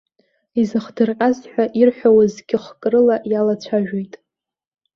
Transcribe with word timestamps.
Изыхдырҟьаз 0.61 1.37
ҳәа 1.51 1.65
ирҳәауа 1.79 2.23
зқьы-хкы 2.33 2.87
рыла 2.91 3.17
иалацәажәоит. 3.31 4.13